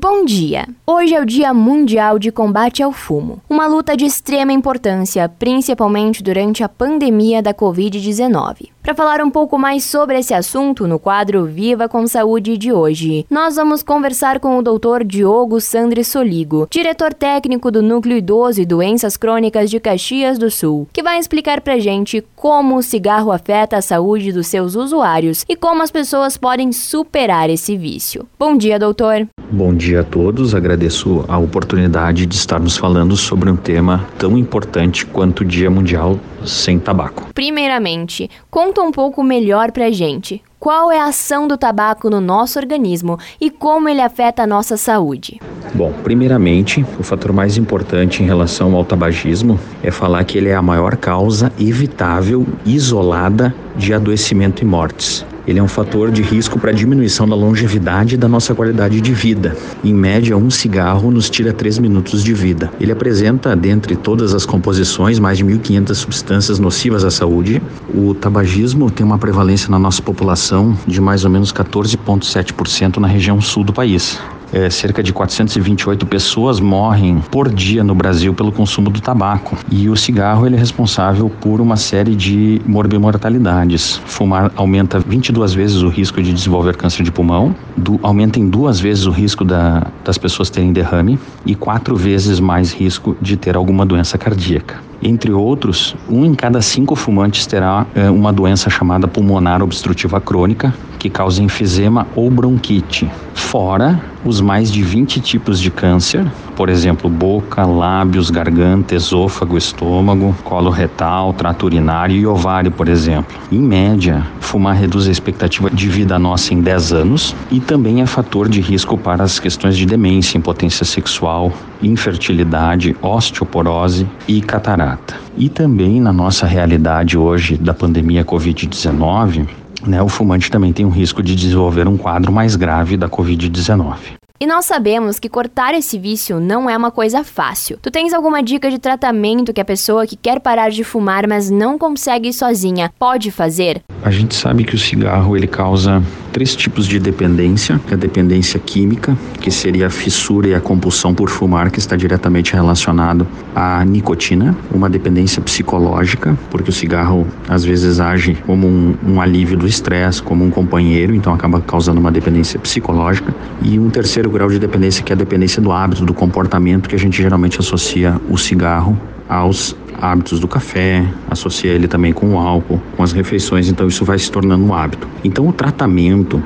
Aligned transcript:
Bom 0.00 0.24
dia! 0.24 0.64
Hoje 0.86 1.12
é 1.12 1.20
o 1.20 1.26
Dia 1.26 1.52
Mundial 1.52 2.20
de 2.20 2.30
Combate 2.30 2.84
ao 2.84 2.92
Fumo, 2.92 3.42
uma 3.50 3.66
luta 3.66 3.96
de 3.96 4.04
extrema 4.04 4.52
importância, 4.52 5.28
principalmente 5.28 6.22
durante 6.22 6.62
a 6.62 6.68
pandemia 6.68 7.42
da 7.42 7.52
Covid-19. 7.52 8.68
Para 8.88 8.94
falar 8.94 9.20
um 9.20 9.28
pouco 9.28 9.58
mais 9.58 9.84
sobre 9.84 10.18
esse 10.18 10.32
assunto, 10.32 10.86
no 10.86 10.98
quadro 10.98 11.44
Viva 11.44 11.90
com 11.90 12.06
Saúde 12.06 12.56
de 12.56 12.72
hoje, 12.72 13.26
nós 13.28 13.56
vamos 13.56 13.82
conversar 13.82 14.40
com 14.40 14.56
o 14.56 14.62
Dr. 14.62 15.04
Diogo 15.04 15.60
Sandri 15.60 16.02
Soligo, 16.02 16.66
diretor 16.70 17.12
técnico 17.12 17.70
do 17.70 17.82
Núcleo 17.82 18.16
Idoso 18.16 18.62
e 18.62 18.64
Doenças 18.64 19.14
Crônicas 19.14 19.68
de 19.68 19.78
Caxias 19.78 20.38
do 20.38 20.50
Sul, 20.50 20.88
que 20.90 21.02
vai 21.02 21.18
explicar 21.18 21.60
pra 21.60 21.78
gente 21.78 22.24
como 22.34 22.78
o 22.78 22.82
cigarro 22.82 23.30
afeta 23.30 23.76
a 23.76 23.82
saúde 23.82 24.32
dos 24.32 24.46
seus 24.46 24.74
usuários 24.74 25.44
e 25.46 25.54
como 25.54 25.82
as 25.82 25.90
pessoas 25.90 26.38
podem 26.38 26.72
superar 26.72 27.50
esse 27.50 27.76
vício. 27.76 28.26
Bom 28.38 28.56
dia, 28.56 28.78
doutor. 28.78 29.28
Bom 29.50 29.74
dia 29.74 30.00
a 30.00 30.04
todos. 30.04 30.54
Agradeço 30.54 31.26
a 31.28 31.36
oportunidade 31.36 32.24
de 32.24 32.34
estarmos 32.34 32.78
falando 32.78 33.18
sobre 33.18 33.50
um 33.50 33.56
tema 33.56 34.06
tão 34.18 34.38
importante 34.38 35.04
quanto 35.04 35.40
o 35.40 35.44
Dia 35.44 35.70
Mundial 35.70 36.18
sem 36.44 36.78
Tabaco. 36.78 37.28
Primeiramente, 37.34 38.30
conta 38.50 38.80
um 38.80 38.90
pouco 38.90 39.22
melhor 39.22 39.72
pra 39.72 39.90
gente. 39.90 40.42
Qual 40.58 40.90
é 40.90 40.98
a 40.98 41.06
ação 41.06 41.46
do 41.46 41.56
tabaco 41.56 42.10
no 42.10 42.20
nosso 42.20 42.58
organismo 42.58 43.16
e 43.40 43.48
como 43.48 43.88
ele 43.88 44.00
afeta 44.00 44.42
a 44.42 44.46
nossa 44.46 44.76
saúde? 44.76 45.40
Bom, 45.72 45.92
primeiramente, 46.02 46.84
o 46.98 47.02
fator 47.04 47.32
mais 47.32 47.56
importante 47.56 48.22
em 48.22 48.26
relação 48.26 48.74
ao 48.74 48.84
tabagismo 48.84 49.58
é 49.84 49.90
falar 49.92 50.24
que 50.24 50.36
ele 50.36 50.48
é 50.48 50.54
a 50.54 50.62
maior 50.62 50.96
causa 50.96 51.52
evitável, 51.60 52.44
isolada 52.66 53.54
de 53.76 53.94
adoecimento 53.94 54.62
e 54.62 54.66
mortes. 54.66 55.24
Ele 55.48 55.58
é 55.58 55.62
um 55.62 55.66
fator 55.66 56.10
de 56.10 56.20
risco 56.20 56.60
para 56.60 56.72
diminuição 56.72 57.26
da 57.26 57.34
longevidade 57.34 58.16
e 58.16 58.18
da 58.18 58.28
nossa 58.28 58.54
qualidade 58.54 59.00
de 59.00 59.14
vida. 59.14 59.56
Em 59.82 59.94
média, 59.94 60.36
um 60.36 60.50
cigarro 60.50 61.10
nos 61.10 61.30
tira 61.30 61.54
3 61.54 61.78
minutos 61.78 62.22
de 62.22 62.34
vida. 62.34 62.70
Ele 62.78 62.92
apresenta, 62.92 63.56
dentre 63.56 63.96
todas 63.96 64.34
as 64.34 64.44
composições, 64.44 65.18
mais 65.18 65.38
de 65.38 65.46
1.500 65.46 65.94
substâncias 65.94 66.58
nocivas 66.58 67.02
à 67.02 67.10
saúde. 67.10 67.62
O 67.94 68.12
tabagismo 68.12 68.90
tem 68.90 69.06
uma 69.06 69.16
prevalência 69.16 69.70
na 69.70 69.78
nossa 69.78 70.02
população 70.02 70.76
de 70.86 71.00
mais 71.00 71.24
ou 71.24 71.30
menos 71.30 71.50
14,7% 71.50 72.98
na 72.98 73.08
região 73.08 73.40
sul 73.40 73.64
do 73.64 73.72
país. 73.72 74.20
É, 74.52 74.70
cerca 74.70 75.02
de 75.02 75.12
428 75.12 76.06
pessoas 76.06 76.58
morrem 76.58 77.22
por 77.30 77.52
dia 77.52 77.84
no 77.84 77.94
Brasil 77.94 78.32
pelo 78.32 78.50
consumo 78.50 78.90
do 78.90 79.00
tabaco. 79.00 79.56
E 79.70 79.88
o 79.88 79.96
cigarro 79.96 80.46
ele 80.46 80.56
é 80.56 80.58
responsável 80.58 81.30
por 81.40 81.60
uma 81.60 81.76
série 81.76 82.14
de 82.14 82.60
morbimortalidades. 82.64 84.00
Fumar 84.06 84.50
aumenta 84.56 84.98
22 84.98 85.52
vezes 85.52 85.82
o 85.82 85.88
risco 85.88 86.22
de 86.22 86.32
desenvolver 86.32 86.76
câncer 86.76 87.02
de 87.02 87.12
pulmão, 87.12 87.54
do, 87.76 88.00
aumenta 88.02 88.38
em 88.38 88.48
duas 88.48 88.80
vezes 88.80 89.06
o 89.06 89.10
risco 89.10 89.44
da, 89.44 89.86
das 90.04 90.16
pessoas 90.16 90.48
terem 90.48 90.72
derrame 90.72 91.18
e 91.44 91.54
quatro 91.54 91.94
vezes 91.96 92.40
mais 92.40 92.72
risco 92.72 93.16
de 93.20 93.36
ter 93.36 93.56
alguma 93.56 93.84
doença 93.84 94.16
cardíaca. 94.16 94.87
Entre 95.00 95.32
outros, 95.32 95.94
um 96.08 96.24
em 96.24 96.34
cada 96.34 96.60
cinco 96.60 96.96
fumantes 96.96 97.46
terá 97.46 97.86
é, 97.94 98.10
uma 98.10 98.32
doença 98.32 98.68
chamada 98.68 99.06
pulmonar 99.06 99.62
obstrutiva 99.62 100.20
crônica, 100.20 100.74
que 100.98 101.08
causa 101.08 101.40
enfisema 101.40 102.06
ou 102.16 102.28
bronquite, 102.30 103.08
fora 103.32 104.00
os 104.24 104.40
mais 104.40 104.70
de 104.70 104.82
20 104.82 105.20
tipos 105.20 105.60
de 105.60 105.70
câncer, 105.70 106.26
por 106.58 106.68
exemplo, 106.68 107.08
boca, 107.08 107.64
lábios, 107.64 108.30
garganta, 108.30 108.96
esôfago, 108.96 109.56
estômago, 109.56 110.34
colo 110.42 110.70
retal, 110.70 111.32
trato 111.32 111.66
urinário 111.66 112.16
e 112.16 112.26
ovário, 112.26 112.72
por 112.72 112.88
exemplo. 112.88 113.38
Em 113.52 113.60
média, 113.60 114.26
fumar 114.40 114.74
reduz 114.74 115.06
a 115.06 115.12
expectativa 115.12 115.70
de 115.70 115.88
vida 115.88 116.18
nossa 116.18 116.52
em 116.52 116.60
10 116.60 116.92
anos 116.92 117.36
e 117.48 117.60
também 117.60 118.02
é 118.02 118.06
fator 118.06 118.48
de 118.48 118.60
risco 118.60 118.98
para 118.98 119.22
as 119.22 119.38
questões 119.38 119.76
de 119.76 119.86
demência, 119.86 120.36
impotência 120.36 120.84
sexual, 120.84 121.52
infertilidade, 121.80 122.96
osteoporose 123.00 124.04
e 124.26 124.40
catarata. 124.40 125.14
E 125.36 125.48
também 125.48 126.00
na 126.00 126.12
nossa 126.12 126.44
realidade 126.44 127.16
hoje 127.16 127.56
da 127.56 127.72
pandemia 127.72 128.24
Covid-19, 128.24 129.46
né, 129.86 130.02
o 130.02 130.08
fumante 130.08 130.50
também 130.50 130.72
tem 130.72 130.84
um 130.84 130.90
risco 130.90 131.22
de 131.22 131.36
desenvolver 131.36 131.86
um 131.86 131.96
quadro 131.96 132.32
mais 132.32 132.56
grave 132.56 132.96
da 132.96 133.08
Covid-19. 133.08 134.17
E 134.40 134.46
nós 134.46 134.66
sabemos 134.66 135.18
que 135.18 135.28
cortar 135.28 135.74
esse 135.74 135.98
vício 135.98 136.38
não 136.38 136.70
é 136.70 136.76
uma 136.76 136.92
coisa 136.92 137.24
fácil. 137.24 137.76
Tu 137.82 137.90
tens 137.90 138.12
alguma 138.12 138.40
dica 138.40 138.70
de 138.70 138.78
tratamento 138.78 139.52
que 139.52 139.60
a 139.60 139.64
pessoa 139.64 140.06
que 140.06 140.14
quer 140.14 140.38
parar 140.38 140.70
de 140.70 140.84
fumar, 140.84 141.26
mas 141.26 141.50
não 141.50 141.76
consegue 141.76 142.32
sozinha, 142.32 142.92
pode 143.00 143.32
fazer? 143.32 143.82
A 144.00 144.12
gente 144.12 144.36
sabe 144.36 144.62
que 144.62 144.76
o 144.76 144.78
cigarro 144.78 145.36
ele 145.36 145.48
causa 145.48 146.00
três 146.32 146.54
tipos 146.54 146.86
de 146.86 147.00
dependência: 147.00 147.80
a 147.90 147.96
dependência 147.96 148.60
química, 148.60 149.18
que 149.40 149.50
seria 149.50 149.88
a 149.88 149.90
fissura 149.90 150.46
e 150.46 150.54
a 150.54 150.60
compulsão 150.60 151.12
por 151.12 151.28
fumar, 151.28 151.68
que 151.72 151.80
está 151.80 151.96
diretamente 151.96 152.52
relacionado 152.52 153.26
à 153.56 153.84
nicotina, 153.84 154.56
uma 154.70 154.88
dependência 154.88 155.42
psicológica, 155.42 156.38
porque 156.48 156.70
o 156.70 156.72
cigarro 156.72 157.26
às 157.48 157.64
vezes 157.64 157.98
age 157.98 158.38
como 158.46 158.68
um, 158.68 158.94
um 159.04 159.20
alívio 159.20 159.56
do 159.58 159.66
estresse, 159.66 160.22
como 160.22 160.44
um 160.44 160.50
companheiro, 160.50 161.12
então 161.12 161.34
acaba 161.34 161.60
causando 161.60 161.98
uma 161.98 162.12
dependência 162.12 162.60
psicológica, 162.60 163.34
e 163.60 163.76
um 163.76 163.90
terceiro 163.90 164.27
grau 164.30 164.48
de 164.48 164.58
dependência 164.58 165.02
que 165.02 165.12
é 165.12 165.14
a 165.14 165.16
dependência 165.16 165.60
do 165.60 165.72
hábito, 165.72 166.04
do 166.04 166.14
comportamento, 166.14 166.88
que 166.88 166.94
a 166.94 166.98
gente 166.98 167.20
geralmente 167.20 167.58
associa 167.58 168.20
o 168.28 168.36
cigarro 168.36 168.98
aos 169.28 169.76
hábitos 170.00 170.40
do 170.40 170.48
café, 170.48 171.04
associa 171.30 171.72
ele 171.72 171.88
também 171.88 172.12
com 172.12 172.34
o 172.34 172.38
álcool, 172.38 172.80
com 172.96 173.02
as 173.02 173.12
refeições, 173.12 173.68
então 173.68 173.86
isso 173.86 174.04
vai 174.04 174.18
se 174.18 174.30
tornando 174.30 174.64
um 174.64 174.72
hábito. 174.72 175.08
Então 175.24 175.46
o 175.46 175.52
tratamento 175.52 176.42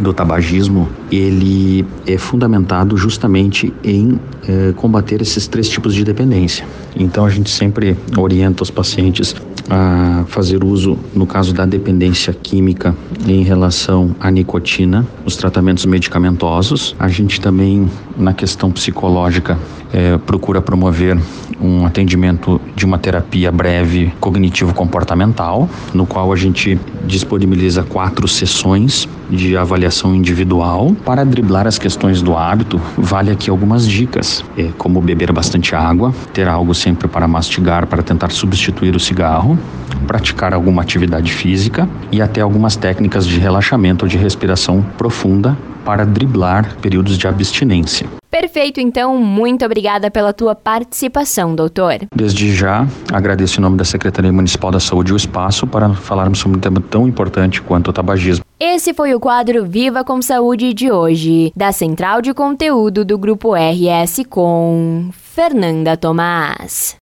do 0.00 0.12
tabagismo 0.12 0.88
ele 1.10 1.84
é 2.06 2.16
fundamentado 2.16 2.96
justamente 2.96 3.72
em 3.84 4.18
eh, 4.48 4.72
combater 4.76 5.20
esses 5.20 5.46
três 5.46 5.68
tipos 5.68 5.94
de 5.94 6.04
dependência. 6.04 6.66
Então 6.96 7.26
a 7.26 7.30
gente 7.30 7.50
sempre 7.50 7.96
orienta 8.16 8.62
os 8.62 8.70
pacientes 8.70 9.34
a 9.68 10.24
fazer 10.28 10.64
uso, 10.64 10.98
no 11.14 11.26
caso 11.26 11.52
da 11.52 11.64
dependência 11.64 12.32
química, 12.32 12.94
em 13.26 13.42
relação 13.42 14.14
à 14.20 14.30
nicotina, 14.30 15.06
os 15.24 15.36
tratamentos 15.36 15.86
medicamentosos. 15.86 16.94
A 16.98 17.08
gente 17.08 17.40
também, 17.40 17.88
na 18.16 18.32
questão 18.32 18.70
psicológica, 18.70 19.58
é, 19.92 20.16
procura 20.18 20.60
promover 20.60 21.18
um 21.60 21.86
atendimento 21.86 22.60
de 22.74 22.84
uma 22.84 22.98
terapia 22.98 23.52
breve 23.52 24.12
cognitivo-comportamental, 24.18 25.68
no 25.94 26.06
qual 26.06 26.32
a 26.32 26.36
gente 26.36 26.78
disponibiliza 27.06 27.82
quatro 27.82 28.26
sessões 28.28 29.08
de 29.30 29.56
avaliação 29.56 30.14
individual. 30.14 30.94
Para 31.04 31.24
driblar 31.24 31.66
as 31.66 31.78
questões 31.78 32.22
do 32.22 32.36
hábito, 32.36 32.80
vale 32.96 33.30
aqui 33.30 33.50
algumas 33.50 33.86
dicas, 33.86 34.44
é, 34.56 34.70
como 34.76 35.00
beber 35.00 35.32
bastante 35.32 35.74
água, 35.74 36.14
ter 36.32 36.48
algo 36.48 36.74
sempre 36.74 37.08
para 37.08 37.26
mastigar 37.26 37.86
para 37.86 38.02
tentar 38.02 38.30
substituir 38.30 38.94
o 38.94 39.00
cigarro, 39.00 39.58
praticar 40.06 40.52
alguma 40.52 40.82
atividade 40.82 41.32
física 41.32 41.88
e 42.10 42.20
até 42.20 42.40
algumas 42.40 42.76
técnicas 42.76 43.26
de 43.26 43.38
relaxamento 43.38 44.04
ou 44.04 44.08
de 44.08 44.16
respiração 44.16 44.82
profunda 44.96 45.56
para 45.84 46.04
driblar 46.04 46.76
períodos 46.80 47.18
de 47.18 47.26
abstinência. 47.26 48.21
Perfeito, 48.32 48.80
então, 48.80 49.18
muito 49.18 49.62
obrigada 49.62 50.10
pela 50.10 50.32
tua 50.32 50.54
participação, 50.54 51.54
doutor. 51.54 51.98
Desde 52.16 52.50
já, 52.54 52.88
agradeço 53.12 53.60
em 53.60 53.62
nome 53.62 53.76
da 53.76 53.84
Secretaria 53.84 54.32
Municipal 54.32 54.70
da 54.70 54.80
Saúde 54.80 55.12
o 55.12 55.16
espaço 55.16 55.66
para 55.66 55.92
falarmos 55.92 56.38
sobre 56.38 56.56
um 56.56 56.60
tema 56.60 56.80
tão 56.80 57.06
importante 57.06 57.60
quanto 57.60 57.88
o 57.88 57.92
tabagismo. 57.92 58.42
Esse 58.58 58.94
foi 58.94 59.14
o 59.14 59.20
quadro 59.20 59.66
Viva 59.66 60.02
com 60.02 60.22
Saúde 60.22 60.72
de 60.72 60.90
hoje, 60.90 61.52
da 61.54 61.72
Central 61.72 62.22
de 62.22 62.32
Conteúdo 62.32 63.04
do 63.04 63.18
Grupo 63.18 63.52
RS 63.54 64.22
com 64.30 65.10
Fernanda 65.12 65.94
Tomás. 65.94 66.96